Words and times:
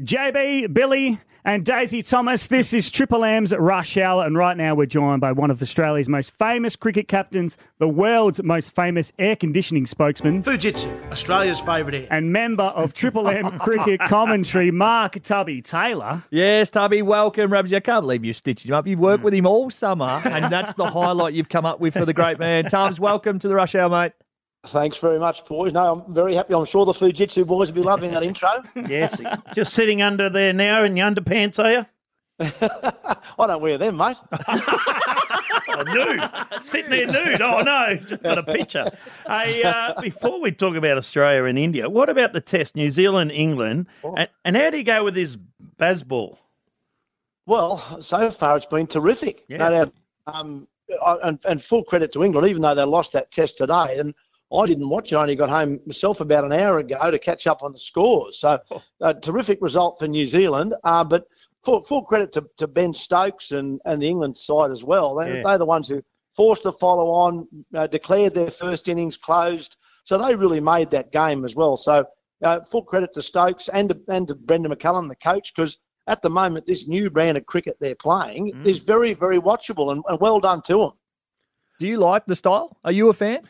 JB, 0.00 0.72
Billy, 0.72 1.20
and 1.44 1.62
Daisy 1.62 2.02
Thomas. 2.02 2.46
This 2.46 2.72
is 2.72 2.90
Triple 2.90 3.22
M's 3.22 3.52
Rush 3.52 3.98
Hour, 3.98 4.24
and 4.24 4.34
right 4.34 4.56
now 4.56 4.74
we're 4.74 4.86
joined 4.86 5.20
by 5.20 5.30
one 5.32 5.50
of 5.50 5.60
Australia's 5.60 6.08
most 6.08 6.30
famous 6.38 6.74
cricket 6.74 7.06
captains, 7.06 7.58
the 7.78 7.86
world's 7.88 8.42
most 8.42 8.74
famous 8.74 9.12
air 9.18 9.36
conditioning 9.36 9.84
spokesman, 9.84 10.42
Fujitsu, 10.42 11.12
Australia's 11.12 11.60
favourite 11.60 11.94
air. 11.94 12.08
and 12.10 12.32
member 12.32 12.62
of 12.62 12.94
Triple 12.94 13.28
M 13.28 13.58
cricket 13.58 14.00
commentary, 14.00 14.70
Mark 14.70 15.22
Tubby 15.22 15.60
Taylor. 15.60 16.24
Yes, 16.30 16.70
Tubby, 16.70 17.02
welcome, 17.02 17.52
Rabs. 17.52 17.70
I 17.74 17.80
can't 17.80 18.02
believe 18.02 18.24
you 18.24 18.32
stitched 18.32 18.64
him 18.64 18.72
up. 18.72 18.86
You've 18.86 19.00
worked 19.00 19.20
mm. 19.20 19.24
with 19.24 19.34
him 19.34 19.46
all 19.46 19.68
summer, 19.68 20.22
and 20.24 20.50
that's 20.50 20.72
the 20.72 20.86
highlight 20.86 21.34
you've 21.34 21.50
come 21.50 21.66
up 21.66 21.78
with 21.78 21.92
for 21.92 22.06
the 22.06 22.14
great 22.14 22.38
man. 22.38 22.64
Tubbs, 22.64 22.98
welcome 22.98 23.38
to 23.38 23.48
the 23.48 23.54
Rush 23.54 23.74
Hour, 23.74 23.90
mate. 23.90 24.12
Thanks 24.66 24.98
very 24.98 25.18
much, 25.18 25.44
boys. 25.46 25.72
No, 25.72 25.92
I'm 26.06 26.14
very 26.14 26.34
happy. 26.34 26.54
I'm 26.54 26.66
sure 26.66 26.84
the 26.84 26.92
Fujitsu 26.92 27.46
boys 27.46 27.68
will 27.68 27.76
be 27.76 27.82
loving 27.82 28.10
that 28.10 28.22
intro. 28.22 28.62
Yes, 28.88 29.20
just 29.54 29.72
sitting 29.72 30.02
under 30.02 30.28
there 30.28 30.52
now 30.52 30.84
in 30.84 30.96
your 30.96 31.10
underpants, 31.10 31.62
are 31.62 31.72
you? 31.72 31.86
I 33.38 33.46
don't 33.46 33.62
wear 33.62 33.78
them, 33.78 33.96
mate. 33.96 34.16
Oh, 35.72 35.82
nude. 35.82 36.64
Sitting 36.64 36.90
there 36.90 37.06
nude. 37.06 37.40
Oh, 37.40 37.62
no. 37.62 37.94
Just 37.94 38.22
got 38.24 38.38
a 38.38 38.42
picture. 38.42 38.90
Hey, 39.26 39.62
uh, 39.62 39.94
before 40.00 40.40
we 40.40 40.50
talk 40.50 40.74
about 40.74 40.98
Australia 40.98 41.44
and 41.44 41.56
India, 41.56 41.88
what 41.88 42.08
about 42.08 42.32
the 42.32 42.40
test, 42.40 42.74
New 42.74 42.90
Zealand, 42.90 43.30
England? 43.30 43.86
And, 44.02 44.28
and 44.44 44.56
how 44.56 44.70
do 44.70 44.78
you 44.78 44.82
go 44.82 45.04
with 45.04 45.14
this 45.14 45.38
Bazball? 45.78 46.38
Well, 47.46 48.02
so 48.02 48.30
far 48.32 48.56
it's 48.56 48.66
been 48.66 48.88
terrific. 48.88 49.44
Yeah. 49.48 49.58
No 49.58 49.70
doubt. 49.70 49.92
Um, 50.26 50.66
and, 51.22 51.38
and 51.44 51.62
full 51.62 51.84
credit 51.84 52.12
to 52.12 52.24
England, 52.24 52.48
even 52.48 52.62
though 52.62 52.74
they 52.74 52.84
lost 52.84 53.12
that 53.12 53.30
test 53.30 53.58
today. 53.58 53.98
And 53.98 54.12
I 54.52 54.66
didn't 54.66 54.88
watch 54.88 55.12
it. 55.12 55.16
I 55.16 55.22
only 55.22 55.36
got 55.36 55.48
home 55.48 55.78
myself 55.86 56.20
about 56.20 56.44
an 56.44 56.52
hour 56.52 56.78
ago 56.78 57.10
to 57.10 57.18
catch 57.18 57.46
up 57.46 57.62
on 57.62 57.72
the 57.72 57.78
scores. 57.78 58.38
So, 58.40 58.58
a 59.00 59.14
terrific 59.14 59.58
result 59.60 59.98
for 59.98 60.08
New 60.08 60.26
Zealand. 60.26 60.74
Uh, 60.84 61.04
but 61.04 61.26
full, 61.64 61.82
full 61.82 62.02
credit 62.02 62.32
to, 62.32 62.44
to 62.56 62.66
Ben 62.66 62.92
Stokes 62.92 63.52
and, 63.52 63.80
and 63.84 64.02
the 64.02 64.08
England 64.08 64.36
side 64.36 64.70
as 64.70 64.82
well. 64.84 65.14
They, 65.14 65.36
Yeah. 65.36 65.42
They're 65.44 65.58
the 65.58 65.64
ones 65.66 65.86
who 65.86 66.02
forced 66.34 66.64
the 66.64 66.72
follow 66.72 67.10
on, 67.10 67.46
uh, 67.76 67.86
declared 67.86 68.34
their 68.34 68.50
first 68.50 68.88
innings 68.88 69.16
closed. 69.16 69.76
So 70.04 70.18
they 70.18 70.34
really 70.34 70.60
made 70.60 70.90
that 70.90 71.12
game 71.12 71.44
as 71.44 71.54
well. 71.54 71.76
So 71.76 72.04
uh, 72.42 72.60
full 72.62 72.82
credit 72.82 73.12
to 73.14 73.22
Stokes 73.22 73.68
and 73.68 73.90
to, 73.90 74.00
and 74.08 74.26
to 74.28 74.34
Brendon 74.34 74.72
McCullum, 74.72 75.08
the 75.08 75.16
coach, 75.16 75.52
because 75.54 75.78
at 76.08 76.22
the 76.22 76.30
moment 76.30 76.66
this 76.66 76.88
new 76.88 77.08
brand 77.10 77.36
of 77.36 77.46
cricket 77.46 77.76
they're 77.78 77.94
playing 77.94 78.52
Mm. 78.52 78.66
is 78.66 78.78
very, 78.80 79.12
very 79.14 79.38
watchable 79.38 79.92
and, 79.92 80.02
and 80.08 80.18
well 80.20 80.40
done 80.40 80.62
to 80.62 80.78
them. 80.78 80.92
Do 81.78 81.86
you 81.86 81.98
like 81.98 82.26
the 82.26 82.34
style? 82.34 82.76
Are 82.84 82.90
you 82.92 83.10
a 83.10 83.12
fan 83.12 83.40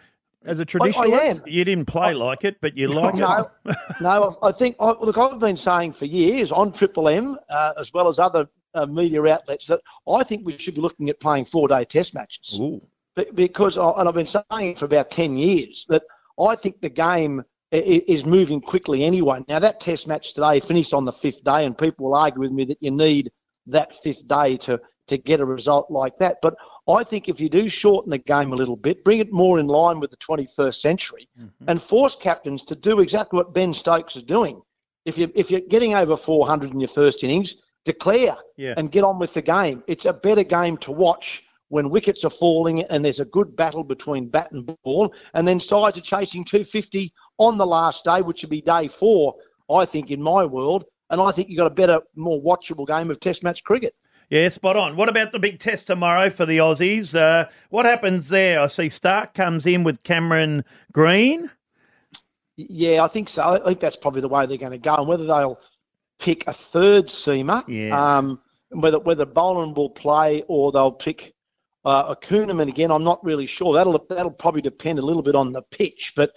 as 0.46 0.58
a 0.58 0.62
I, 0.62 0.64
I 0.64 0.66
traditionalist? 0.66 1.20
am. 1.30 1.42
You 1.46 1.64
didn't 1.64 1.86
play 1.86 2.14
like 2.14 2.44
it, 2.44 2.56
but 2.60 2.76
you 2.76 2.88
like 2.88 3.14
No, 3.16 3.50
it. 3.66 3.76
no. 4.00 4.38
I 4.42 4.52
think 4.52 4.76
I, 4.80 4.90
look. 5.00 5.18
I've 5.18 5.38
been 5.38 5.56
saying 5.56 5.92
for 5.92 6.06
years 6.06 6.50
on 6.52 6.72
Triple 6.72 7.08
M, 7.08 7.36
uh, 7.50 7.74
as 7.78 7.92
well 7.92 8.08
as 8.08 8.18
other 8.18 8.48
uh, 8.74 8.86
media 8.86 9.24
outlets, 9.26 9.66
that 9.66 9.80
I 10.08 10.22
think 10.24 10.44
we 10.46 10.56
should 10.56 10.74
be 10.74 10.80
looking 10.80 11.08
at 11.10 11.20
playing 11.20 11.44
four-day 11.44 11.84
Test 11.84 12.14
matches. 12.14 12.58
Ooh. 12.60 12.80
Be- 13.16 13.26
because 13.34 13.76
I- 13.76 13.90
and 13.98 14.08
I've 14.08 14.14
been 14.14 14.26
saying 14.26 14.44
it 14.50 14.78
for 14.78 14.84
about 14.86 15.10
10 15.10 15.36
years 15.36 15.84
that 15.88 16.02
I 16.40 16.54
think 16.56 16.80
the 16.80 16.88
game 16.88 17.42
i- 17.72 17.76
i- 17.76 18.04
is 18.06 18.24
moving 18.24 18.60
quickly 18.60 19.04
anyway. 19.04 19.44
Now 19.48 19.58
that 19.58 19.80
test 19.80 20.06
match 20.06 20.32
today 20.34 20.60
finished 20.60 20.94
on 20.94 21.04
the 21.04 21.12
fifth 21.12 21.42
day 21.44 21.66
and 21.66 21.76
people 21.76 22.06
will 22.06 22.14
argue 22.14 22.40
with 22.40 22.52
me 22.52 22.64
that 22.66 22.78
you 22.80 22.92
need 22.92 23.30
that 23.66 24.00
fifth 24.02 24.26
day 24.28 24.56
to 24.58 24.80
to 25.08 25.18
get 25.18 25.40
a 25.40 25.44
result 25.44 25.90
like 25.90 26.16
that. 26.18 26.38
But 26.40 26.54
I 26.90 27.04
think 27.04 27.28
if 27.28 27.40
you 27.40 27.48
do 27.48 27.68
shorten 27.68 28.10
the 28.10 28.18
game 28.18 28.52
a 28.52 28.56
little 28.56 28.76
bit, 28.76 29.04
bring 29.04 29.18
it 29.18 29.32
more 29.32 29.58
in 29.58 29.66
line 29.66 30.00
with 30.00 30.10
the 30.10 30.16
21st 30.18 30.80
century 30.80 31.28
mm-hmm. 31.38 31.64
and 31.68 31.80
force 31.80 32.16
captains 32.16 32.62
to 32.64 32.74
do 32.74 33.00
exactly 33.00 33.36
what 33.36 33.54
Ben 33.54 33.72
Stokes 33.74 34.16
is 34.16 34.22
doing. 34.22 34.60
If 35.04 35.16
you 35.16 35.32
if 35.34 35.50
you're 35.50 35.60
getting 35.60 35.94
over 35.94 36.16
400 36.16 36.72
in 36.72 36.80
your 36.80 36.88
first 36.88 37.24
innings, 37.24 37.56
declare 37.84 38.36
Yeah. 38.56 38.74
and 38.76 38.90
get 38.92 39.04
on 39.04 39.18
with 39.18 39.32
the 39.34 39.42
game. 39.42 39.82
It's 39.86 40.04
a 40.04 40.12
better 40.12 40.44
game 40.44 40.76
to 40.78 40.92
watch 40.92 41.44
when 41.68 41.88
wickets 41.88 42.24
are 42.24 42.30
falling 42.30 42.82
and 42.84 43.04
there's 43.04 43.20
a 43.20 43.24
good 43.26 43.54
battle 43.56 43.84
between 43.84 44.28
bat 44.28 44.50
and 44.52 44.76
ball, 44.82 45.14
and 45.34 45.46
then 45.46 45.60
sides 45.60 45.96
are 45.96 46.02
chasing 46.02 46.44
250 46.44 47.12
on 47.38 47.56
the 47.56 47.66
last 47.66 48.04
day, 48.04 48.20
which 48.20 48.42
would 48.42 48.50
be 48.50 48.60
day 48.60 48.88
four, 48.88 49.34
I 49.70 49.84
think, 49.84 50.10
in 50.10 50.20
my 50.20 50.44
world. 50.44 50.84
And 51.10 51.20
I 51.20 51.30
think 51.32 51.48
you've 51.48 51.58
got 51.58 51.66
a 51.66 51.74
better, 51.74 52.00
more 52.14 52.40
watchable 52.42 52.86
game 52.86 53.10
of 53.10 53.18
Test 53.20 53.42
match 53.42 53.64
cricket. 53.64 53.94
Yeah, 54.30 54.48
spot 54.48 54.76
on. 54.76 54.94
What 54.94 55.08
about 55.08 55.32
the 55.32 55.40
big 55.40 55.58
test 55.58 55.88
tomorrow 55.88 56.30
for 56.30 56.46
the 56.46 56.58
Aussies? 56.58 57.16
Uh, 57.16 57.48
what 57.70 57.84
happens 57.84 58.28
there? 58.28 58.60
I 58.60 58.68
see 58.68 58.84
Starc 58.84 59.34
comes 59.34 59.66
in 59.66 59.82
with 59.82 60.00
Cameron 60.04 60.64
Green. 60.92 61.50
Yeah, 62.56 63.02
I 63.02 63.08
think 63.08 63.28
so. 63.28 63.42
I 63.42 63.58
think 63.58 63.80
that's 63.80 63.96
probably 63.96 64.20
the 64.20 64.28
way 64.28 64.46
they're 64.46 64.56
going 64.56 64.70
to 64.70 64.78
go. 64.78 64.94
And 64.94 65.08
whether 65.08 65.24
they'll 65.24 65.58
pick 66.20 66.46
a 66.46 66.52
third 66.52 67.06
seamer, 67.08 67.64
Yeah. 67.66 68.18
um, 68.18 68.40
whether 68.68 69.00
whether 69.00 69.26
Boland 69.26 69.76
will 69.76 69.90
play 69.90 70.44
or 70.46 70.70
they'll 70.70 70.92
pick 70.92 71.34
uh, 71.84 72.04
a 72.14 72.16
Kuhnemann 72.16 72.68
again, 72.68 72.92
I'm 72.92 73.02
not 73.02 73.24
really 73.24 73.46
sure. 73.46 73.74
That'll 73.74 74.06
that'll 74.08 74.30
probably 74.30 74.62
depend 74.62 75.00
a 75.00 75.02
little 75.02 75.22
bit 75.22 75.34
on 75.34 75.50
the 75.52 75.62
pitch. 75.62 76.12
But 76.14 76.32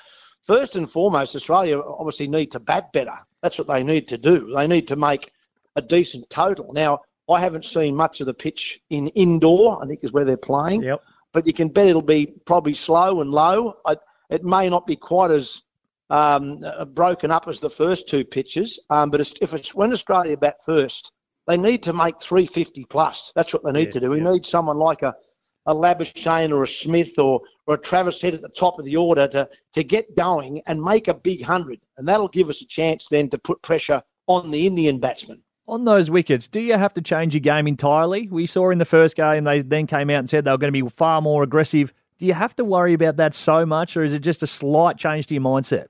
first 0.47 0.75
and 0.75 0.89
foremost, 0.89 1.35
Australia 1.35 1.79
obviously 1.79 2.27
need 2.27 2.49
to 2.53 2.59
bat 2.59 2.91
better. 2.91 3.17
That's 3.43 3.59
what 3.59 3.67
they 3.67 3.83
need 3.83 4.07
to 4.07 4.17
do. 4.17 4.51
They 4.55 4.65
need 4.65 4.87
to 4.87 4.95
make 4.95 5.31
a 5.75 5.81
decent 5.81 6.27
total. 6.31 6.71
Now, 6.73 7.01
I 7.29 7.39
haven't 7.39 7.65
seen 7.65 7.95
much 7.95 8.19
of 8.21 8.27
the 8.27 8.33
pitch 8.33 8.81
in 8.89 9.07
Indore. 9.09 9.81
I 9.83 9.87
think 9.87 9.99
is 10.03 10.11
where 10.11 10.25
they're 10.25 10.37
playing 10.37 10.83
Yep. 10.83 11.01
but 11.33 11.47
you 11.47 11.53
can 11.53 11.69
bet 11.69 11.87
it'll 11.87 12.01
be 12.01 12.27
probably 12.45 12.73
slow 12.73 13.21
and 13.21 13.31
low. 13.31 13.75
I, 13.85 13.95
it 14.29 14.43
may 14.43 14.69
not 14.69 14.85
be 14.85 14.95
quite 14.95 15.31
as 15.31 15.63
um, 16.09 16.63
uh, 16.63 16.85
broken 16.85 17.31
up 17.31 17.47
as 17.47 17.59
the 17.59 17.69
first 17.69 18.07
two 18.07 18.23
pitches, 18.23 18.79
um, 18.89 19.09
but 19.09 19.21
it's, 19.21 19.33
if 19.41 19.53
it's 19.53 19.73
when 19.73 19.91
Australia 19.93 20.37
bat 20.37 20.57
first, 20.65 21.11
they 21.47 21.57
need 21.57 21.81
to 21.83 21.93
make 21.93 22.21
350 22.21 22.85
plus. 22.85 23.31
That's 23.35 23.53
what 23.53 23.63
they 23.63 23.71
need 23.71 23.87
Yeah, 23.87 23.91
to 23.93 23.99
do. 24.01 24.09
We 24.11 24.21
yeah. 24.21 24.31
need 24.31 24.45
someone 24.45 24.77
like 24.77 25.01
a 25.01 25.15
a 25.65 25.73
Labuschagne 25.73 26.51
or 26.51 26.63
a 26.63 26.67
Smith 26.67 27.17
or 27.17 27.39
or 27.67 27.75
a 27.75 27.77
Travis 27.77 28.21
Head 28.21 28.33
at 28.33 28.41
the 28.41 28.49
top 28.49 28.79
of 28.79 28.85
the 28.85 28.97
order 28.97 29.27
to 29.29 29.47
to 29.73 29.83
get 29.83 30.13
going 30.17 30.61
and 30.67 30.81
make 30.83 31.07
a 31.07 31.13
big 31.13 31.41
hundred, 31.41 31.79
and 31.97 32.05
that'll 32.07 32.27
give 32.27 32.49
us 32.49 32.61
a 32.61 32.67
chance 32.67 33.07
then 33.09 33.29
to 33.29 33.37
put 33.37 33.61
pressure 33.61 34.01
on 34.27 34.51
the 34.51 34.67
Indian 34.67 34.99
batsmen. 34.99 35.41
On 35.67 35.85
those 35.85 36.09
wickets, 36.09 36.47
do 36.47 36.59
you 36.59 36.77
have 36.77 36.93
to 36.95 37.01
change 37.01 37.33
your 37.33 37.41
game 37.41 37.67
entirely? 37.67 38.27
We 38.29 38.45
saw 38.45 38.69
in 38.69 38.79
the 38.79 38.85
first 38.85 39.15
game, 39.15 39.45
they 39.45 39.61
then 39.61 39.87
came 39.87 40.09
out 40.09 40.17
and 40.19 40.29
said 40.29 40.43
they 40.43 40.51
were 40.51 40.57
going 40.57 40.73
to 40.73 40.83
be 40.83 40.89
far 40.89 41.21
more 41.21 41.41
aggressive. 41.41 41.93
Do 42.19 42.25
you 42.25 42.33
have 42.33 42.55
to 42.57 42.65
worry 42.65 42.93
about 42.93 43.15
that 43.17 43.33
so 43.33 43.65
much, 43.65 43.95
or 43.95 44.03
is 44.03 44.13
it 44.13 44.19
just 44.19 44.43
a 44.43 44.47
slight 44.47 44.97
change 44.97 45.27
to 45.27 45.33
your 45.33 45.43
mindset? 45.43 45.87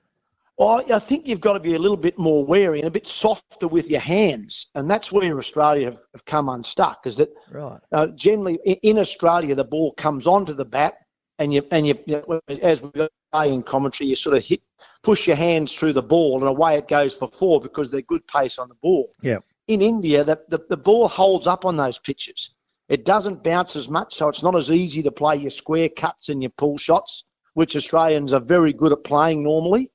Well, 0.56 0.84
I 0.92 1.00
think 1.00 1.26
you've 1.26 1.40
got 1.40 1.54
to 1.54 1.60
be 1.60 1.74
a 1.74 1.78
little 1.80 1.96
bit 1.96 2.16
more 2.16 2.44
wary 2.44 2.78
and 2.78 2.86
a 2.86 2.90
bit 2.90 3.08
softer 3.08 3.66
with 3.66 3.90
your 3.90 4.00
hands, 4.00 4.68
and 4.76 4.88
that's 4.88 5.10
where 5.10 5.36
Australia 5.36 5.86
have, 5.86 6.00
have 6.12 6.24
come 6.26 6.48
unstuck. 6.48 7.06
Is 7.06 7.16
that 7.16 7.34
Right. 7.50 7.80
uh, 7.90 8.06
generally 8.08 8.60
in 8.82 8.98
Australia 8.98 9.56
the 9.56 9.64
ball 9.64 9.92
comes 9.94 10.28
onto 10.28 10.54
the 10.54 10.64
bat, 10.64 10.98
and 11.40 11.52
you 11.52 11.66
and 11.72 11.88
you, 11.88 11.98
you 12.06 12.22
know, 12.28 12.40
as 12.62 12.80
we 12.80 12.90
say 13.34 13.52
in 13.52 13.64
commentary, 13.64 14.08
you 14.08 14.14
sort 14.14 14.36
of 14.36 14.44
hit 14.44 14.62
push 15.02 15.26
your 15.26 15.36
hands 15.36 15.72
through 15.72 15.94
the 15.94 16.02
ball, 16.02 16.38
and 16.38 16.48
away 16.48 16.76
it 16.76 16.86
goes 16.86 17.12
for 17.12 17.28
four 17.28 17.60
because 17.60 17.90
they're 17.90 18.02
good 18.02 18.24
pace 18.28 18.56
on 18.56 18.68
the 18.68 18.76
ball. 18.76 19.10
Yeah. 19.20 19.38
In 19.66 19.80
India, 19.80 20.24
the, 20.24 20.40
the, 20.48 20.60
the 20.68 20.76
ball 20.76 21.08
holds 21.08 21.46
up 21.46 21.64
on 21.64 21.76
those 21.76 21.98
pitches. 21.98 22.50
It 22.88 23.04
doesn't 23.04 23.42
bounce 23.42 23.76
as 23.76 23.88
much, 23.88 24.14
so 24.14 24.28
it's 24.28 24.42
not 24.42 24.54
as 24.54 24.70
easy 24.70 25.02
to 25.02 25.10
play 25.10 25.36
your 25.36 25.50
square 25.50 25.88
cuts 25.88 26.28
and 26.28 26.42
your 26.42 26.50
pull 26.58 26.76
shots, 26.76 27.24
which 27.54 27.76
Australians 27.76 28.34
are 28.34 28.40
very 28.40 28.74
good 28.74 28.92
at 28.92 29.04
playing 29.04 29.42
normally. 29.42 29.90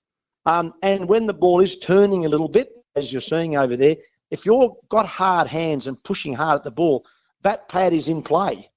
Um, 0.47 0.73
and 0.81 1.07
when 1.07 1.27
the 1.27 1.33
ball 1.33 1.59
is 1.59 1.77
turning 1.77 2.25
a 2.25 2.29
little 2.29 2.47
bit, 2.47 2.69
as 2.95 3.13
you're 3.13 3.21
seeing 3.21 3.57
over 3.57 3.77
there, 3.77 3.95
if 4.31 4.45
you've 4.45 4.71
got 4.89 5.05
hard 5.05 5.47
hands 5.47 5.85
and 5.85 6.01
pushing 6.03 6.33
hard 6.33 6.57
at 6.57 6.63
the 6.63 6.71
ball, 6.71 7.05
bat 7.43 7.69
pad 7.69 7.93
is 7.93 8.07
in 8.07 8.23
play 8.23 8.69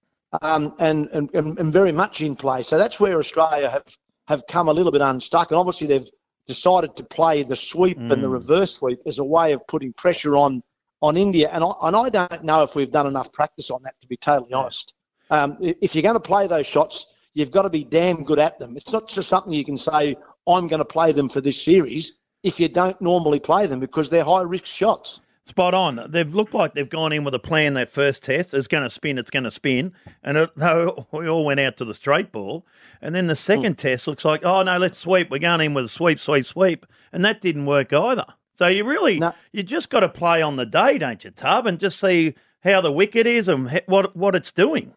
um, 0.42 0.74
and, 0.78 1.08
and, 1.12 1.30
and 1.34 1.58
and 1.58 1.72
very 1.72 1.92
much 1.92 2.20
in 2.20 2.36
play. 2.36 2.62
So 2.62 2.78
that's 2.78 2.98
where 3.00 3.18
Australia 3.18 3.68
have, 3.70 3.84
have 4.28 4.42
come 4.48 4.68
a 4.68 4.72
little 4.72 4.92
bit 4.92 5.00
unstuck. 5.00 5.50
And 5.50 5.58
obviously, 5.58 5.86
they've 5.86 6.10
decided 6.46 6.96
to 6.96 7.04
play 7.04 7.42
the 7.42 7.56
sweep 7.56 7.98
and 7.98 8.22
the 8.22 8.28
reverse 8.28 8.74
sweep 8.74 8.98
as 9.06 9.18
a 9.18 9.24
way 9.24 9.52
of 9.52 9.66
putting 9.68 9.92
pressure 9.92 10.36
on 10.36 10.62
on 11.02 11.16
India. 11.16 11.50
And 11.52 11.64
I, 11.64 11.72
and 11.82 11.96
I 11.96 12.08
don't 12.08 12.44
know 12.44 12.62
if 12.62 12.74
we've 12.74 12.90
done 12.90 13.06
enough 13.06 13.32
practice 13.32 13.70
on 13.70 13.82
that, 13.82 14.00
to 14.00 14.06
be 14.06 14.16
totally 14.16 14.52
honest. 14.52 14.94
Um, 15.30 15.58
if 15.60 15.94
you're 15.94 16.02
going 16.02 16.14
to 16.14 16.20
play 16.20 16.46
those 16.46 16.66
shots, 16.66 17.06
you've 17.34 17.50
got 17.50 17.62
to 17.62 17.70
be 17.70 17.84
damn 17.84 18.22
good 18.22 18.38
at 18.38 18.58
them. 18.58 18.76
It's 18.76 18.92
not 18.92 19.08
just 19.08 19.28
something 19.28 19.52
you 19.52 19.64
can 19.64 19.78
say, 19.78 20.16
I'm 20.46 20.68
going 20.68 20.78
to 20.78 20.84
play 20.84 21.12
them 21.12 21.28
for 21.28 21.40
this 21.40 21.60
series 21.60 22.14
if 22.42 22.58
you 22.58 22.68
don't 22.68 23.00
normally 23.00 23.40
play 23.40 23.66
them 23.66 23.80
because 23.80 24.08
they're 24.08 24.24
high 24.24 24.42
risk 24.42 24.66
shots. 24.66 25.20
Spot 25.44 25.74
on. 25.74 26.06
They've 26.08 26.32
looked 26.32 26.54
like 26.54 26.74
they've 26.74 26.88
gone 26.88 27.12
in 27.12 27.24
with 27.24 27.34
a 27.34 27.38
plan 27.38 27.74
that 27.74 27.90
first 27.90 28.22
test. 28.22 28.54
It's 28.54 28.68
going 28.68 28.84
to 28.84 28.90
spin, 28.90 29.18
it's 29.18 29.30
going 29.30 29.42
to 29.42 29.50
spin. 29.50 29.92
And 30.22 30.36
it, 30.36 30.50
though 30.56 31.08
we 31.10 31.28
all 31.28 31.44
went 31.44 31.58
out 31.60 31.76
to 31.78 31.84
the 31.84 31.94
straight 31.94 32.30
ball. 32.30 32.64
And 33.00 33.14
then 33.14 33.26
the 33.26 33.34
second 33.34 33.76
test 33.78 34.06
looks 34.06 34.24
like, 34.24 34.44
oh, 34.44 34.62
no, 34.62 34.78
let's 34.78 35.00
sweep. 35.00 35.30
We're 35.30 35.38
going 35.38 35.60
in 35.60 35.74
with 35.74 35.86
a 35.86 35.88
sweep, 35.88 36.20
sweep, 36.20 36.44
sweep. 36.44 36.86
And 37.12 37.24
that 37.24 37.40
didn't 37.40 37.66
work 37.66 37.92
either. 37.92 38.26
So 38.56 38.66
you 38.66 38.84
really, 38.84 39.18
No. 39.18 39.32
you 39.52 39.62
just 39.62 39.90
got 39.90 40.00
to 40.00 40.08
play 40.08 40.42
on 40.42 40.56
the 40.56 40.66
day, 40.66 40.98
don't 40.98 41.22
you, 41.24 41.30
Tub, 41.30 41.66
and 41.66 41.78
just 41.80 41.98
see 41.98 42.34
how 42.62 42.80
the 42.80 42.92
wicket 42.92 43.26
is 43.26 43.48
and 43.48 43.82
what 43.86 44.14
what 44.16 44.34
it's 44.34 44.52
doing. 44.52 44.94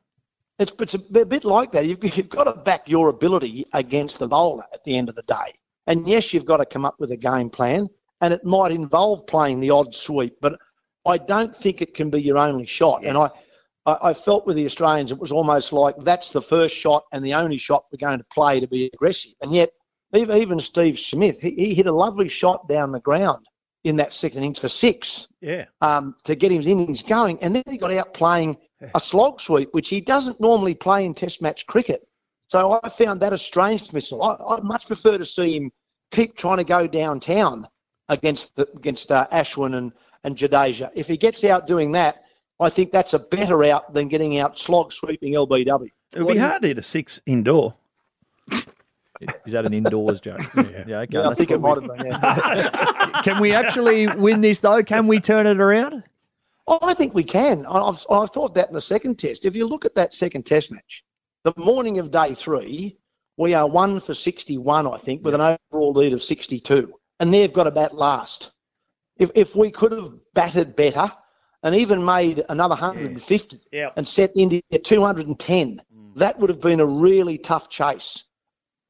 It's, 0.60 0.72
it's 0.80 0.94
a 0.94 1.00
bit 1.00 1.30
bit 1.30 1.44
like 1.46 1.72
that. 1.74 1.86
You've, 1.86 2.04
you've 2.18 2.30
got 2.30 2.46
to 2.46 2.54
back 2.54 2.88
your 2.88 3.10
ability 3.10 3.66
against 3.74 4.19
the 4.19 4.28
bowler 4.28 4.63
at 4.74 4.84
the 4.84 4.98
end 4.98 5.10
of 5.10 5.16
the 5.16 5.24
day. 5.24 5.54
And 5.88 6.07
yes, 6.07 6.34
you've 6.34 6.46
got 6.46 6.57
to 6.57 6.66
come 6.66 6.86
up 6.86 6.96
with 7.00 7.12
a 7.12 7.18
game 7.18 7.50
plan. 7.50 7.88
and 8.22 8.34
it 8.34 8.44
might 8.46 8.72
involve 8.72 9.28
playing 9.28 9.60
the 9.60 9.69
odd 9.69 9.94
sweep, 9.94 10.36
but 10.42 10.58
I 11.06 11.18
don't 11.18 11.56
think 11.56 11.81
it 11.81 11.94
can 11.94 12.10
be 12.10 12.22
your 12.22 12.38
only 12.38 12.66
shot. 12.66 13.04
And 13.06 13.18
I, 13.18 13.30
I, 13.86 13.98
I 14.10 14.13
felt 14.13 14.48
with 14.48 14.56
the 14.56 14.66
Australians, 14.66 15.12
it 15.12 15.19
was 15.19 15.31
almost 15.31 15.74
like 15.74 15.96
that's 16.00 16.30
the 16.30 16.42
first 16.42 16.74
shot 16.75 17.04
and 17.12 17.24
the 17.24 17.34
only 17.34 17.58
shot 17.58 17.86
we're 17.92 18.06
going 18.08 18.18
to 18.19 18.25
play 18.34 18.60
to 18.60 18.68
be 18.68 18.90
aggressive. 18.94 19.34
And 19.42 19.54
yet, 19.54 19.72
even, 20.16 20.38
even 20.38 20.60
Steve 20.60 20.98
Smith, 21.00 21.42
he, 21.42 21.52
he 21.52 21.74
hit 21.74 21.88
a 21.88 21.92
lovely 21.92 22.28
shot 22.30 22.68
down 22.68 22.92
the 22.92 23.00
ground 23.00 23.46
in 23.84 23.96
that 23.98 24.12
second 24.14 24.40
innings 24.40 24.60
for 24.60 24.68
six 24.68 25.28
Yeah. 25.42 25.66
um, 25.82 26.16
to 26.24 26.36
get 26.36 26.52
his 26.52 26.66
innings 26.66 27.04
going. 27.04 27.42
And 27.44 27.56
then 27.56 27.64
he 27.70 27.78
got 27.78 27.94
out 27.94 28.14
playing 28.14 28.58
a 28.94 29.00
slog 29.00 29.40
sweep, 29.40 29.70
which 29.74 29.90
he 29.90 30.02
doesn't 30.02 30.40
normally 30.42 30.74
play 30.76 31.06
in 31.06 31.14
Test 31.14 31.42
match 31.42 31.66
cricket. 31.68 32.08
So 32.48 32.80
I 32.84 32.90
found 32.90 33.22
that 33.22 33.34
a 33.34 33.38
strange 33.38 33.82
dismissal. 33.82 34.22
I, 34.24 34.36
I'd 34.56 34.64
much 34.64 34.88
prefer 34.88 35.18
to 35.18 35.26
see 35.26 35.56
him 35.56 35.72
keep 36.12 36.36
trying 36.36 36.58
to 36.58 36.64
go 36.64 36.88
downtown 36.88 37.68
against 38.10 38.56
the, 38.56 38.68
against 38.76 39.12
uh, 39.12 39.28
Ashwin 39.32 39.76
and, 39.76 39.92
and 40.24 40.36
Jadeja. 40.36 40.90
If 40.94 41.08
he 41.08 41.18
gets 41.18 41.44
out 41.44 41.68
doing 41.68 41.92
that, 41.94 42.24
I 42.60 42.70
think 42.70 42.92
that's 42.92 43.14
a 43.14 43.20
better 43.20 43.64
out 43.66 43.94
than 43.94 44.08
getting 44.08 44.40
out 44.40 44.58
slog 44.58 44.94
sweeping 44.94 45.34
LBW. 45.34 45.90
It 46.14 46.24
would 46.24 46.34
be 46.34 46.40
hard 46.40 46.62
to 46.62 46.70
hit 46.70 46.78
a 46.78 46.84
six 46.84 47.20
indoor. 47.26 47.76
Is 49.45 49.54
that 49.54 49.66
an 49.66 49.74
indoors 49.74 50.22
joke? 50.22 50.42
yeah. 50.56 50.62
okay. 50.62 51.07
Yeah, 51.10 51.30
I 51.30 51.33
think 51.33 51.51
it 51.51 51.62
what 51.62 51.83
might 51.83 51.98
have 51.98 51.98
been. 51.98 52.07
Yeah. 52.22 53.22
Can 53.24 53.39
we 53.39 53.54
actually 53.54 54.07
win 54.07 54.42
this 54.42 54.60
though? 54.60 54.83
Can 54.83 55.07
we 55.07 55.19
turn 55.19 55.48
it 55.48 55.60
around? 55.60 56.04
Oh, 56.68 56.80
I 56.81 56.94
think 56.94 57.13
we 57.13 57.24
can. 57.24 57.66
I- 57.66 57.81
I've, 57.81 58.06
I've 58.10 58.31
thought 58.31 58.56
that 58.56 58.69
in 58.69 58.74
the 58.74 58.81
second 58.81 59.19
test. 59.19 59.45
If 59.45 59.56
you 59.56 59.68
look 59.68 59.86
at 59.86 59.95
that 59.95 60.13
second 60.13 60.45
test 60.45 60.72
match, 60.72 61.04
the 61.44 61.54
morning 61.57 62.00
of 62.00 62.12
day 62.12 62.33
three, 62.33 62.98
we 63.38 63.54
are 63.54 63.68
one 63.68 64.00
for 64.00 64.13
61, 64.13 64.88
I 64.88 64.98
think, 64.98 65.24
with 65.24 65.36
an 65.36 65.57
overall 65.72 65.94
lead 65.94 66.13
of 66.13 66.24
62. 66.24 66.92
And 67.19 67.33
they've 67.33 67.54
got 67.54 67.66
to 67.66 67.72
bat 67.72 67.95
last. 67.95 68.51
If, 69.18 69.31
if 69.36 69.56
we 69.56 69.72
could 69.72 69.92
have 69.92 70.13
batted 70.33 70.75
better 70.75 71.12
and 71.63 71.75
even 71.75 72.04
made 72.04 72.44
another 72.50 72.74
150 72.74 73.60
Yeah. 73.72 73.89
and 73.95 74.07
set 74.07 74.31
India 74.36 74.62
at 74.72 74.83
210, 74.83 75.81
mm. 75.95 76.16
that 76.16 76.39
would 76.39 76.50
have 76.50 76.62
been 76.62 76.80
a 76.80 76.86
really 76.86 77.38
tough 77.38 77.69
chase. 77.69 78.24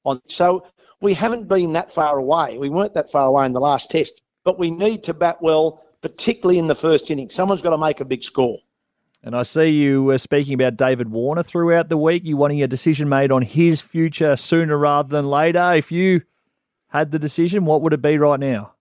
On 0.06 0.22
So 0.28 0.66
we 1.02 1.14
haven't 1.14 1.48
been 1.48 1.74
that 1.74 1.94
far 1.94 2.20
away. 2.20 2.58
We 2.58 2.70
weren't 2.70 2.94
that 2.94 3.12
far 3.12 3.28
away 3.28 3.46
in 3.46 3.54
the 3.54 3.60
last 3.60 3.92
test, 3.92 4.22
but 4.44 4.58
we 4.58 4.72
need 4.72 5.04
to 5.04 5.14
bat 5.14 5.42
well, 5.42 5.84
particularly 6.02 6.60
in 6.60 6.68
the 6.68 6.76
first 6.76 7.12
inning. 7.12 7.30
Someone's 7.30 7.62
got 7.62 7.72
to 7.72 7.78
make 7.78 8.00
a 8.00 8.06
big 8.06 8.24
score. 8.24 8.58
And 9.24 9.36
I 9.36 9.42
see 9.42 9.70
you 9.70 10.04
were 10.04 10.20
speaking 10.20 10.54
about 10.54 10.78
David 10.78 11.10
Warner 11.10 11.42
throughout 11.42 11.90
the 11.90 11.98
week. 11.98 12.24
You 12.24 12.38
wanting 12.38 12.62
a 12.62 12.68
decision 12.68 13.10
made 13.10 13.32
on 13.32 13.42
his 13.42 13.82
future 13.82 14.36
sooner 14.36 14.78
rather 14.78 15.10
than 15.10 15.28
later. 15.28 15.74
If 15.74 15.92
you 15.92 16.22
had 16.90 17.12
the 17.12 17.18
decision, 17.18 17.66
what 17.66 17.82
would 17.82 17.92
it 17.92 18.04
be 18.04 18.20
right 18.20 18.40
now? 18.40 18.74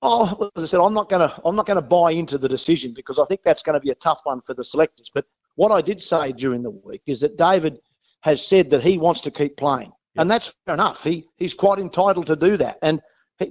Oh, 0.00 0.50
as 0.56 0.64
I 0.64 0.66
said, 0.66 0.80
I'm 0.80 0.92
not 0.92 1.08
going 1.08 1.28
to 1.28 1.40
I'm 1.44 1.56
not 1.56 1.66
going 1.66 1.76
to 1.76 1.82
buy 1.82 2.12
into 2.12 2.36
the 2.36 2.48
decision 2.48 2.92
because 2.94 3.18
I 3.18 3.24
think 3.26 3.42
that's 3.42 3.62
going 3.62 3.74
to 3.74 3.80
be 3.80 3.90
a 3.90 3.94
tough 3.94 4.20
one 4.24 4.40
for 4.40 4.52
the 4.52 4.64
selectors. 4.64 5.10
But 5.12 5.26
what 5.54 5.70
I 5.70 5.80
did 5.80 6.00
say 6.02 6.32
during 6.32 6.62
the 6.62 6.70
week 6.70 7.02
is 7.06 7.20
that 7.20 7.36
David 7.36 7.78
has 8.20 8.46
said 8.46 8.70
that 8.70 8.82
he 8.82 8.98
wants 8.98 9.20
to 9.20 9.30
keep 9.30 9.56
playing, 9.56 9.92
and 10.16 10.30
that's 10.30 10.54
fair 10.64 10.74
enough. 10.74 11.04
He 11.04 11.26
he's 11.36 11.54
quite 11.54 11.78
entitled 11.78 12.26
to 12.28 12.36
do 12.36 12.56
that. 12.58 12.78
And 12.82 13.00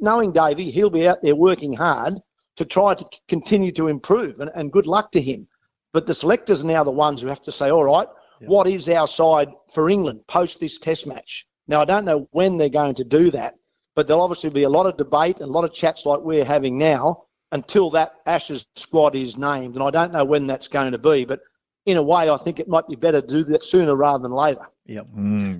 knowing 0.02 0.32
Davey, 0.32 0.72
he'll 0.72 0.90
be 0.90 1.08
out 1.08 1.22
there 1.22 1.36
working 1.36 1.74
hard 1.74 2.20
to 2.56 2.66
try 2.66 2.94
to 2.94 3.06
continue 3.28 3.72
to 3.74 3.88
improve. 3.88 4.40
And, 4.40 4.52
and 4.56 4.72
good 4.72 4.88
luck 4.88 5.12
to 5.12 5.22
him. 5.22 5.48
But 5.92 6.08
the 6.08 6.14
selectors 6.14 6.64
are 6.64 6.68
now 6.68 6.84
the 6.84 6.92
ones 6.92 7.22
who 7.22 7.28
have 7.28 7.42
to 7.44 7.52
say, 7.52 7.70
all 7.70 7.84
right, 7.84 8.08
what 8.42 8.68
is 8.68 8.90
our 8.90 9.08
side 9.08 9.50
for 9.74 9.90
England 9.90 10.22
post 10.28 10.60
this 10.60 10.80
Test 10.80 11.08
match? 11.08 11.46
Now 11.68 11.82
I 11.82 11.86
don't 11.86 12.06
know 12.06 12.28
when 12.32 12.58
they're 12.58 12.70
going 12.70 12.96
to 12.96 13.04
do 13.04 13.32
that 13.32 13.56
but 13.96 14.08
there'll 14.08 14.24
obviously 14.24 14.50
be 14.50 14.64
a 14.64 14.70
lot 14.70 14.86
of 14.86 14.98
debate 14.98 15.40
and 15.40 15.50
a 15.50 15.52
lot 15.52 15.64
of 15.64 15.74
chats 15.74 16.06
like 16.06 16.20
we're 16.22 16.46
having 16.46 16.78
now 16.78 17.24
until 17.52 17.90
that 17.92 18.16
Ashes 18.26 18.66
squad 18.76 19.16
is 19.16 19.38
named. 19.38 19.76
And 19.76 19.84
I 19.84 19.92
don't 19.92 20.12
know 20.12 20.26
when 20.26 20.48
that's 20.48 20.68
going 20.68 20.92
to 20.92 20.98
be, 20.98 21.26
but 21.26 21.42
in 21.86 21.98
a 21.98 22.04
way, 22.04 22.30
I 22.30 22.38
think 22.38 22.60
it 22.60 22.68
might 22.68 22.88
be 22.88 22.96
better 22.96 23.22
to 23.22 23.28
do 23.28 23.44
that 23.46 23.64
sooner 23.64 23.96
rather 23.96 24.24
than 24.24 24.32
later. 24.32 24.66
Yep. 24.86 25.08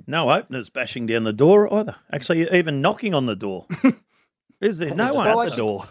No 0.06 0.30
openers 0.30 0.68
bashing 0.68 1.06
down 1.06 1.24
the 1.24 1.32
door 1.32 1.72
either. 1.72 1.96
Actually, 2.12 2.48
even 2.52 2.80
knocking 2.80 3.14
on 3.14 3.26
the 3.26 3.36
door. 3.36 3.66
Is 4.60 4.78
there 4.78 4.94
no 4.94 5.14
one 5.14 5.26
at 5.26 5.50
the 5.50 5.56
door? 5.56 5.88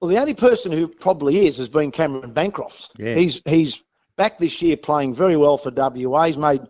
Well, 0.00 0.08
the 0.08 0.18
only 0.18 0.34
person 0.34 0.70
who 0.70 0.86
probably 0.86 1.46
is 1.46 1.56
has 1.58 1.68
been 1.68 1.90
Cameron 1.90 2.32
Bancroft. 2.32 2.92
Yeah. 2.98 3.14
He's 3.14 3.40
he's 3.46 3.82
back 4.16 4.38
this 4.38 4.60
year 4.62 4.76
playing 4.76 5.14
very 5.14 5.36
well 5.36 5.58
for 5.58 5.70
WA. 5.74 6.24
He's 6.24 6.36
made 6.36 6.60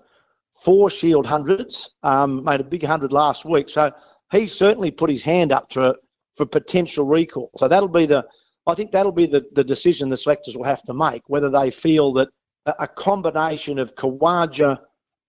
four 0.63 0.89
Shield 0.89 1.27
hundreds, 1.27 1.91
um, 2.03 2.45
made 2.45 2.61
a 2.61 2.65
big 2.65 2.85
hundred 2.85 3.13
last 3.13 3.45
week. 3.45 3.69
So 3.69 3.93
he 4.33 4.47
certainly 4.47 4.91
put 4.91 5.11
his 5.11 5.23
hand 5.23 5.53
up 5.53 5.73
for 5.73 5.97
for 6.37 6.47
potential 6.47 7.05
recall. 7.07 7.51
So 7.59 7.69
that'll 7.69 7.89
be 7.89 8.07
the 8.07 8.27
I 8.67 8.75
think 8.75 8.93
that'll 8.93 9.13
be 9.13 9.27
the, 9.27 9.45
the 9.53 9.65
decision 9.65 10.09
the 10.09 10.17
selectors 10.17 10.57
will 10.57 10.65
have 10.65 10.83
to 10.85 10.95
make 10.95 11.23
whether 11.27 11.51
they 11.51 11.71
feel 11.71 12.13
that 12.15 12.29
a, 12.67 12.75
a 12.81 12.89
combination 12.89 13.79
of 13.79 13.95
Khawaja, 13.95 14.79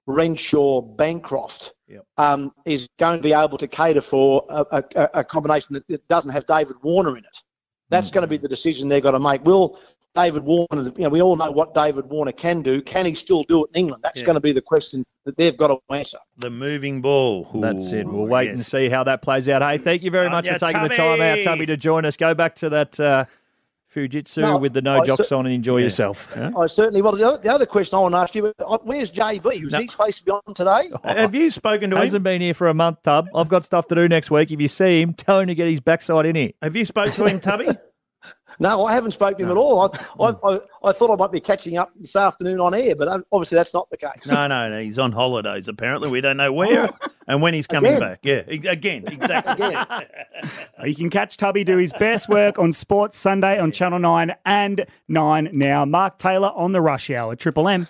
Renshaw, 0.08 0.82
Bancroft 0.82 1.74
Yep. 1.88 2.04
um, 2.18 2.52
is 2.66 2.88
going 2.98 3.18
to 3.18 3.24
be 3.24 3.34
able 3.34 3.58
to 3.60 3.68
cater 3.68 4.02
for 4.02 4.44
a, 4.50 4.84
a, 4.96 5.10
a 5.16 5.24
combination 5.24 5.74
that, 5.74 5.88
that 5.88 6.08
doesn't 6.08 6.32
have 6.32 6.46
David 6.48 6.76
Warner 6.82 7.12
in 7.18 7.24
it. 7.24 7.44
That's 7.90 8.10
going 8.10 8.24
to 8.24 8.28
be 8.28 8.38
the 8.38 8.48
decision 8.48 8.90
they've 8.90 9.04
got 9.04 9.12
to 9.12 9.20
make. 9.20 9.46
Will 9.46 9.78
David 10.16 10.44
Warner, 10.44 10.92
you 10.96 11.04
know, 11.04 11.10
we 11.10 11.22
all 11.22 11.36
know 11.36 11.52
what 11.52 11.76
David 11.76 12.06
Warner 12.06 12.32
can 12.32 12.62
do. 12.64 12.82
Can 12.82 13.06
he 13.06 13.14
still 13.14 13.44
do 13.44 13.66
it 13.66 13.70
in 13.76 13.82
England? 13.82 14.02
That's 14.04 14.20
Yeah. 14.22 14.26
going 14.26 14.36
to 14.36 14.42
be 14.42 14.52
the 14.54 14.62
question 14.62 15.06
that 15.26 15.38
they've 15.38 15.56
got 15.56 15.68
to 15.68 15.78
answer. 15.94 16.18
The 16.38 16.50
moving 16.50 17.02
ball. 17.02 17.48
That's 17.54 17.92
it. 17.92 18.08
We'll 18.08 18.26
wait 18.26 18.50
and 18.50 18.66
see 18.66 18.90
how 18.90 19.04
that 19.04 19.22
plays 19.22 19.48
out. 19.50 19.62
Hey, 19.62 19.78
thank 19.78 20.02
you 20.04 20.10
very 20.12 20.26
On 20.28 20.32
much 20.32 20.46
ya, 20.46 20.54
for 20.54 20.60
taking 20.68 20.82
the 20.84 20.90
time 20.90 21.22
out, 21.22 21.36
Tubby. 21.36 21.44
Tubby, 21.44 21.66
to 21.68 21.78
join 21.78 22.06
us. 22.06 22.18
Go 22.18 22.34
back 22.34 22.56
to 22.56 22.70
that 22.70 23.00
uh, 23.00 23.26
Fujitsu 23.96 24.42
No, 24.42 24.58
with 24.58 24.74
the 24.74 24.82
no 24.82 25.02
I 25.02 25.06
jocks 25.06 25.30
cer- 25.30 25.36
on 25.36 25.46
and 25.46 25.56
enjoy 25.56 25.78
Yeah. 25.78 25.86
yourself. 25.86 26.28
I 26.36 26.68
certainly. 26.68 27.02
Well, 27.02 27.14
the 27.16 27.24
other, 27.28 27.38
the 27.38 27.54
other 27.54 27.66
question 27.66 27.98
I 27.98 28.02
want 28.02 28.14
to 28.14 28.18
ask 28.18 28.36
you: 28.36 28.54
uh, 28.60 28.78
Where's 28.84 29.10
JB? 29.12 29.64
Was 29.64 29.72
No. 29.74 29.80
he 29.80 29.88
supposed 29.88 30.18
to 30.20 30.26
be 30.26 30.32
on 30.32 30.54
today? 30.54 30.92
Have 31.04 31.34
you 31.34 31.50
spoken 31.50 31.90
to 31.92 31.96
him? 31.96 32.02
He 32.02 32.06
hasn't 32.08 32.24
been 32.24 32.42
here 32.42 32.54
for 32.54 32.68
a 32.68 32.74
month, 32.74 33.04
Tub. 33.04 33.28
I've 33.34 33.48
got 33.50 33.64
stuff 33.64 33.88
to 33.88 33.96
do 33.96 34.08
next 34.10 34.30
week. 34.30 34.52
If 34.52 34.60
you 34.60 34.68
see 34.68 35.02
him, 35.02 35.14
tell 35.14 35.40
him 35.40 35.48
to 35.48 35.56
get 35.56 35.68
his 35.70 35.80
backside 35.80 36.26
in 36.26 36.36
here. 36.36 36.52
Have 36.62 36.76
you 36.76 36.86
spoke 36.86 37.12
to 37.14 37.26
him, 37.26 37.40
Tubby? 37.40 37.70
No, 38.58 38.86
I 38.86 38.94
haven't 38.94 39.12
spoken 39.12 39.40
to 39.40 39.44
him 39.44 39.52
at 39.52 39.58
all. 39.58 39.82
I, 39.82 40.00
I, 40.24 40.30
I, 40.54 40.60
I 40.86 40.92
thought 40.94 41.12
I 41.12 41.18
might 41.18 41.34
be 41.34 41.42
catching 41.42 41.76
up 41.78 41.92
this 41.98 42.16
afternoon 42.16 42.62
on 42.62 42.74
air, 42.74 42.96
but 42.96 43.10
uh, 43.10 43.20
obviously 43.34 43.58
that's 43.58 43.74
not 43.74 43.90
the 43.90 43.98
case. 43.98 44.26
No, 44.26 44.48
no, 44.48 44.70
no. 44.70 44.80
He's 44.82 44.98
on 44.98 45.12
holidays. 45.12 45.68
Apparently, 45.68 46.10
we 46.10 46.22
don't 46.22 46.38
know 46.38 46.54
where 46.54 46.88
and 47.28 47.42
when 47.42 47.54
he's 47.54 47.68
coming 47.68 47.96
Again? 47.96 48.00
back. 48.00 48.20
Yeah, 48.24 48.44
again, 48.48 49.04
exactly. 49.08 49.66
Again. 49.68 49.86
You 50.86 50.94
can 50.96 51.10
catch 51.10 51.38
Tubby 51.38 51.64
do 51.64 51.78
his 51.78 51.92
best 51.94 52.30
work 52.30 52.60
on 52.60 52.72
Sports 52.72 53.18
Sunday 53.18 53.58
on 53.58 53.72
Channel 53.72 53.98
9 53.98 54.36
and 54.46 54.86
9 55.08 55.50
now. 55.54 55.86
Mark 55.86 56.20
Taylor 56.20 56.50
on 56.50 56.74
the 56.74 56.82
rush 56.82 57.10
hour, 57.10 57.36
Triple 57.36 57.68
M. 57.68 57.88